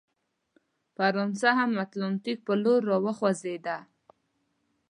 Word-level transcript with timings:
فرانسه 0.95 1.49
هم 1.59 1.71
اتلانتیک 1.85 2.37
په 2.47 2.53
لور 2.63 2.79
راوخوځېده. 2.91 3.77